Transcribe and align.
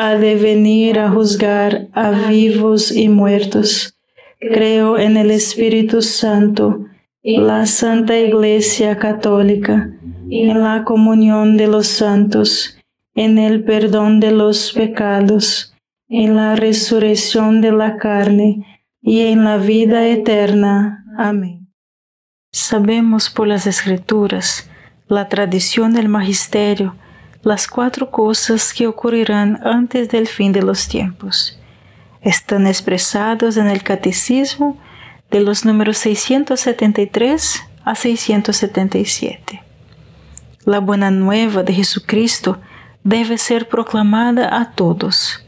ha 0.00 0.14
de 0.14 0.36
venir 0.36 1.00
a 1.00 1.10
juzgar 1.10 1.88
a 1.92 2.12
vivos 2.28 2.92
y 2.92 3.08
muertos. 3.08 3.98
Creo 4.38 4.96
en 4.96 5.16
el 5.16 5.32
Espíritu 5.32 6.02
Santo, 6.02 6.86
la 7.24 7.66
Santa 7.66 8.16
Iglesia 8.16 8.96
Católica, 8.96 9.90
en 10.30 10.62
la 10.62 10.84
comunión 10.84 11.56
de 11.56 11.66
los 11.66 11.88
santos, 11.88 12.78
en 13.16 13.38
el 13.38 13.64
perdón 13.64 14.20
de 14.20 14.30
los 14.30 14.72
pecados, 14.72 15.74
en 16.08 16.36
la 16.36 16.54
resurrección 16.54 17.60
de 17.60 17.72
la 17.72 17.96
carne 17.96 18.84
y 19.02 19.22
en 19.22 19.42
la 19.42 19.56
vida 19.56 20.06
eterna. 20.06 21.04
Amén. 21.18 21.72
Sabemos 22.52 23.30
por 23.30 23.48
las 23.48 23.66
escrituras, 23.66 24.70
la 25.08 25.28
tradición 25.28 25.92
del 25.92 26.08
magisterio, 26.08 26.94
las 27.48 27.66
cuatro 27.66 28.10
cosas 28.10 28.74
que 28.74 28.86
ocurrirán 28.86 29.58
antes 29.64 30.10
del 30.10 30.28
fin 30.28 30.52
de 30.52 30.60
los 30.60 30.86
tiempos. 30.86 31.58
Están 32.20 32.66
expresados 32.66 33.56
en 33.56 33.68
el 33.68 33.82
Catecismo 33.82 34.76
de 35.30 35.40
los 35.40 35.64
números 35.64 35.96
673 35.96 37.62
a 37.84 37.94
677. 37.94 39.62
La 40.66 40.78
buena 40.80 41.10
nueva 41.10 41.62
de 41.62 41.72
Jesucristo 41.72 42.58
debe 43.02 43.38
ser 43.38 43.66
proclamada 43.66 44.60
a 44.60 44.72
todos. 44.72 45.42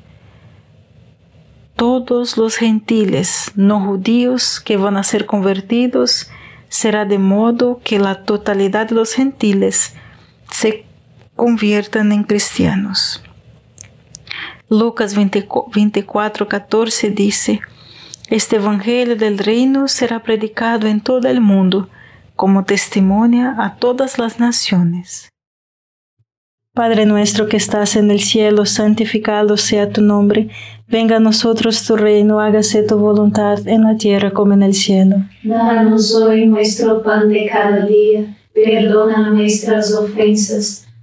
Todos 1.76 2.38
los 2.38 2.56
gentiles 2.56 3.52
no 3.56 3.78
judíos 3.84 4.58
que 4.58 4.78
van 4.78 4.96
a 4.96 5.02
ser 5.02 5.26
convertidos 5.26 6.30
será 6.70 7.04
de 7.04 7.18
modo 7.18 7.82
que 7.84 7.98
la 7.98 8.24
totalidad 8.24 8.88
de 8.88 8.94
los 8.94 9.12
gentiles 9.12 9.94
se 10.50 10.86
conviertan 11.40 12.12
en 12.12 12.24
cristianos. 12.24 13.22
Lucas 14.68 15.16
24, 15.16 16.46
14 16.46 17.08
dice, 17.08 17.60
Este 18.28 18.56
Evangelio 18.56 19.16
del 19.16 19.38
Reino 19.38 19.88
será 19.88 20.22
predicado 20.22 20.86
en 20.86 21.00
todo 21.00 21.28
el 21.28 21.40
mundo 21.40 21.88
como 22.36 22.64
testimonia 22.64 23.56
a 23.58 23.76
todas 23.76 24.18
las 24.18 24.38
naciones. 24.38 25.30
Padre 26.74 27.06
nuestro 27.06 27.48
que 27.48 27.56
estás 27.56 27.96
en 27.96 28.10
el 28.10 28.20
cielo, 28.20 28.66
santificado 28.66 29.56
sea 29.56 29.88
tu 29.90 30.02
nombre, 30.02 30.50
venga 30.88 31.16
a 31.16 31.20
nosotros 31.20 31.86
tu 31.86 31.96
reino, 31.96 32.38
hágase 32.38 32.82
tu 32.82 32.98
voluntad 32.98 33.66
en 33.66 33.84
la 33.84 33.96
tierra 33.96 34.30
como 34.30 34.52
en 34.52 34.62
el 34.62 34.74
cielo. 34.74 35.16
Danos 35.42 36.14
hoy 36.14 36.44
nuestro 36.44 37.02
pan 37.02 37.30
de 37.30 37.48
cada 37.50 37.86
día, 37.86 38.36
perdona 38.52 39.30
nuestras 39.30 39.94
ofensas 39.94 40.86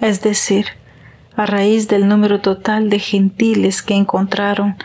es 0.00 0.22
decir, 0.22 0.66
a 1.36 1.46
raíz 1.46 1.88
del 1.88 2.08
número 2.08 2.40
total 2.40 2.90
de 2.90 2.98
gentiles 2.98 3.82
que 3.82 3.94
encontraron 3.94 4.76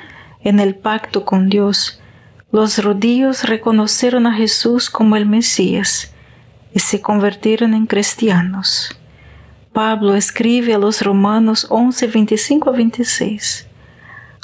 en 0.43 0.59
el 0.59 0.75
pacto 0.75 1.25
con 1.25 1.49
Dios, 1.49 1.99
los 2.51 2.83
rodillos 2.83 3.43
reconocieron 3.43 4.27
a 4.27 4.33
Jesús 4.33 4.89
como 4.89 5.15
el 5.15 5.25
Mesías 5.25 6.13
y 6.73 6.79
se 6.79 7.01
convirtieron 7.01 7.73
en 7.73 7.85
cristianos. 7.85 8.95
Pablo 9.73 10.15
escribe 10.15 10.73
a 10.73 10.77
los 10.77 11.01
Romanos 11.01 11.67
11, 11.69 12.07
25 12.07 12.69
a 12.69 12.73
26. 12.73 13.67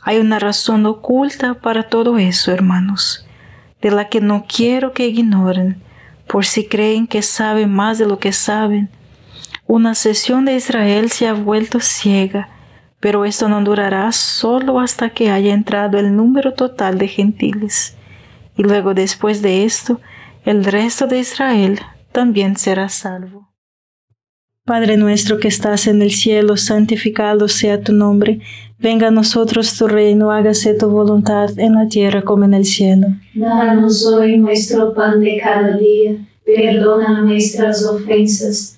Hay 0.04 0.18
una 0.18 0.40
razón 0.40 0.86
oculta 0.86 1.54
para 1.54 1.84
todo 1.84 2.18
eso, 2.18 2.52
hermanos, 2.52 3.26
de 3.82 3.92
la 3.92 4.10
que 4.10 4.20
no 4.20 4.46
quiero 4.46 4.92
que 4.92 5.08
ignoren, 5.08 5.82
por 6.28 6.46
si 6.46 6.66
creen 6.66 7.08
que 7.08 7.22
saben 7.22 7.72
más 7.72 7.98
de 7.98 8.08
lo 8.08 8.20
que 8.20 8.34
saben 8.34 8.90
una 9.68 9.96
sesión 9.96 10.46
de 10.46 10.56
Israel 10.56 11.10
se 11.12 11.28
ha 11.28 11.34
vuelto 11.34 11.80
ciega, 11.80 12.50
pero 13.00 13.26
esto 13.26 13.50
no 13.50 13.64
durará 13.64 14.12
solo 14.12 14.80
hasta 14.80 15.10
que 15.10 15.32
haya 15.32 15.54
entrado 15.54 15.98
el 15.98 16.16
número 16.16 16.54
total 16.54 16.98
de 16.98 17.08
gentiles. 17.08 17.96
Y 18.58 18.64
luego 18.64 18.94
después 18.94 19.42
de 19.42 19.64
esto, 19.64 20.02
el 20.46 20.66
resto 20.66 21.08
de 21.08 21.20
Israel 21.20 21.80
también 22.12 22.58
será 22.58 22.90
salvo. 22.90 23.50
Padre 24.66 24.98
nuestro 24.98 25.40
que 25.40 25.48
estás 25.48 25.88
en 25.88 26.02
el 26.02 26.12
cielo, 26.12 26.58
santificado 26.58 27.48
sea 27.48 27.82
tu 27.82 27.94
nombre. 27.94 28.42
Venga 28.78 29.08
a 29.08 29.12
nosotros 29.12 29.76
tu 29.78 29.88
reino, 29.88 30.32
hágase 30.32 30.76
tu 30.76 30.90
voluntad 30.90 31.50
en 31.58 31.74
la 31.74 31.88
tierra 31.88 32.22
como 32.22 32.46
en 32.46 32.54
el 32.54 32.66
cielo. 32.66 33.08
Danos 33.34 34.06
hoy 34.06 34.38
nuestro 34.38 34.94
pan 34.94 35.22
de 35.22 35.40
cada 35.42 35.78
día, 35.78 36.18
perdona 36.46 37.22
nuestras 37.22 37.86
ofensas 37.86 38.78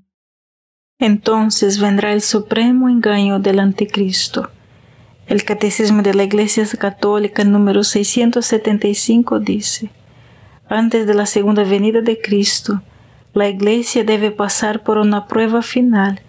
Entonces 1.01 1.79
vendrá 1.79 2.13
el 2.13 2.21
supremo 2.21 2.87
engaño 2.87 3.39
del 3.39 3.57
anticristo. 3.57 4.51
El 5.25 5.43
Catecismo 5.43 6.03
de 6.03 6.13
la 6.13 6.25
Iglesia 6.25 6.63
Católica 6.77 7.43
número 7.43 7.83
675 7.83 9.39
dice, 9.39 9.89
antes 10.69 11.07
de 11.07 11.15
la 11.15 11.25
segunda 11.25 11.63
venida 11.63 12.01
de 12.01 12.21
Cristo, 12.21 12.83
la 13.33 13.49
Iglesia 13.49 14.03
debe 14.03 14.29
pasar 14.29 14.83
por 14.83 14.99
una 14.99 15.25
prueba 15.25 15.63
final 15.63 16.21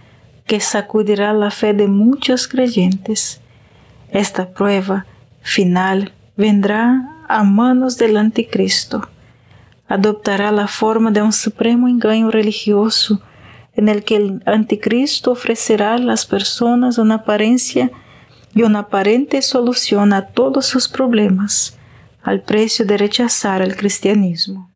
que 0.47 0.59
sacudirá 0.59 1.35
la 1.35 1.51
fe 1.51 1.75
de 1.75 1.87
muchos 1.87 2.49
creyentes. 2.49 3.43
Esta 4.11 4.49
prueba 4.55 5.05
final 5.43 6.13
vendrá 6.39 7.11
a 7.29 7.45
manos 7.45 7.99
del 7.99 8.17
anticristo. 8.17 9.07
Adoptará 9.87 10.51
la 10.51 10.67
forma 10.67 11.11
de 11.11 11.21
un 11.21 11.35
supremo 11.35 11.89
engaño 11.89 12.31
religioso 12.31 13.21
en 13.75 13.89
el 13.89 14.05
que 14.05 14.17
el 14.17 14.43
anticristo 14.47 15.33
ofrecerá 15.33 15.95
a 15.95 15.99
las 15.99 16.27
personas 16.27 16.99
una 16.99 17.17
apariencia 17.17 17.91
y 18.55 18.63
una 18.63 18.81
aparente 18.81 19.41
solución 19.43 20.13
a 20.13 20.27
todos 20.27 20.67
sus 20.67 20.89
problemas, 20.89 21.79
al 22.23 22.43
precio 22.43 22.85
de 22.85 22.99
rechazar 22.99 23.63
el 23.63 23.77
cristianismo. 23.77 24.71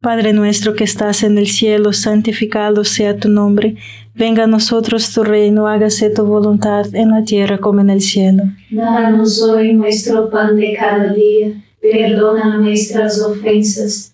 Padre 0.00 0.34
nuestro 0.34 0.74
que 0.74 0.84
estás 0.84 1.22
en 1.22 1.38
el 1.38 1.46
cielo, 1.46 1.94
santificado 1.94 2.84
sea 2.84 3.16
tu 3.16 3.30
nombre, 3.30 3.76
venga 4.14 4.44
a 4.44 4.46
nosotros 4.46 5.10
tu 5.14 5.24
reino, 5.24 5.66
hágase 5.66 6.10
tu 6.10 6.26
voluntad 6.26 6.94
en 6.94 7.12
la 7.12 7.24
tierra 7.24 7.56
como 7.56 7.80
en 7.80 7.88
el 7.88 8.02
cielo. 8.02 8.42
Danos 8.70 9.40
hoy 9.42 9.72
nuestro 9.72 10.28
pan 10.28 10.56
de 10.56 10.76
cada 10.78 11.14
día, 11.14 11.64
perdona 11.80 12.58
nuestras 12.58 13.18
ofensas 13.22 14.13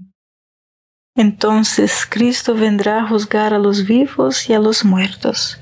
Entonces 1.21 2.07
Cristo 2.09 2.55
vendrá 2.55 2.97
a 2.97 3.07
juzgar 3.07 3.53
a 3.53 3.59
los 3.59 3.85
vivos 3.85 4.49
y 4.49 4.53
a 4.53 4.59
los 4.59 4.83
muertos. 4.83 5.59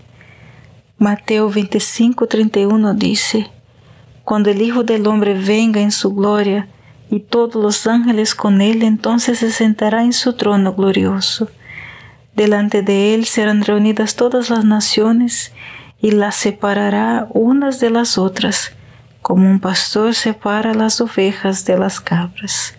Mateo 0.97 1.49
25, 1.49 2.27
31 2.27 2.93
dice, 2.93 3.51
Cuando 4.23 4.51
el 4.51 4.61
Hijo 4.61 4.83
del 4.83 5.05
Hombre 5.05 5.33
venga 5.33 5.81
en 5.81 5.91
su 5.91 6.15
gloria 6.15 6.69
y 7.11 7.19
todos 7.19 7.61
los 7.61 7.87
ángeles 7.87 8.35
con 8.35 8.61
él, 8.61 8.83
entonces 8.83 9.39
se 9.39 9.51
sentará 9.51 10.05
en 10.05 10.13
su 10.13 10.31
trono 10.31 10.75
glorioso. 10.75 11.49
Delante 12.37 12.81
de 12.81 13.13
él 13.13 13.25
serán 13.25 13.61
reunidas 13.61 14.15
todas 14.15 14.49
las 14.49 14.63
naciones 14.63 15.51
y 15.99 16.11
las 16.11 16.35
separará 16.35 17.27
unas 17.31 17.81
de 17.81 17.89
las 17.89 18.17
otras, 18.17 18.71
como 19.21 19.51
un 19.51 19.59
pastor 19.59 20.15
separa 20.15 20.73
las 20.73 21.01
ovejas 21.01 21.65
de 21.65 21.77
las 21.77 21.99
cabras. 21.99 22.78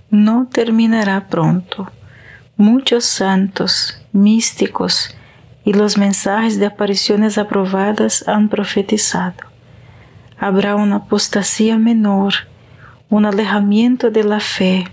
no 0.11 0.45
terminará 0.51 1.27
pronto. 1.29 1.89
Muchos 2.57 3.05
santos, 3.05 3.97
místicos 4.11 5.15
y 5.63 5.73
los 5.73 5.97
mensajes 5.97 6.59
de 6.59 6.65
apariciones 6.65 7.37
aprobadas 7.37 8.27
han 8.27 8.49
profetizado. 8.49 9.37
Habrá 10.37 10.75
una 10.75 10.97
apostasía 10.97 11.77
menor, 11.77 12.33
un 13.09 13.25
alejamiento 13.25 14.11
de 14.11 14.23
la 14.23 14.39
fe, 14.39 14.85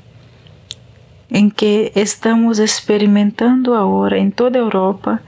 en 1.31 1.51
que 1.51 1.93
estamos 1.95 2.59
experimentando 2.59 3.75
ahora 3.75 4.19
en 4.19 4.33
toda 4.33 4.59
Europa, 4.59 5.21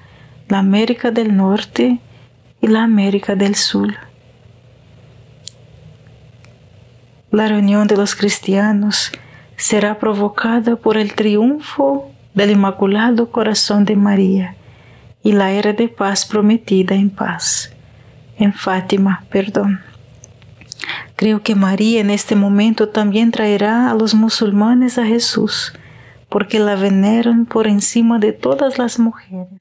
la 0.48 0.59
América 0.59 1.11
del 1.11 1.37
Norte 1.37 2.00
y 2.61 2.66
la 2.68 2.85
América 2.85 3.35
del 3.35 3.55
Sur. 3.55 3.94
La 7.31 7.48
reunión 7.48 7.87
de 7.87 7.96
los 7.96 8.14
cristianos 8.14 9.12
será 9.61 9.99
provocada 9.99 10.77
por 10.77 10.96
el 10.96 11.12
triunfo 11.12 12.11
del 12.33 12.53
Inmaculado 12.53 13.31
Corazón 13.31 13.85
de 13.85 13.94
María 13.94 14.55
y 15.23 15.33
la 15.33 15.53
era 15.53 15.75
de 15.75 15.88
paz 15.88 16.25
prometida 16.25 16.94
en 16.94 17.11
paz, 17.11 17.70
en 18.38 18.55
Fátima, 18.55 19.25
perdón. 19.31 19.81
Creo 21.14 21.42
que 21.42 21.55
María 21.55 22.01
en 22.01 22.09
este 22.09 22.37
momento 22.37 22.88
también 22.88 23.31
traerá 23.31 23.90
a 23.90 23.94
los 23.94 24.14
musulmanes 24.14 24.96
a 24.96 25.05
Jesús, 25.05 25.75
porque 26.31 26.59
la 26.59 26.77
veneran 26.77 27.44
por 27.44 27.66
encima 27.66 28.18
de 28.18 28.33
todas 28.33 28.79
las 28.79 28.99
mujeres. 28.99 29.61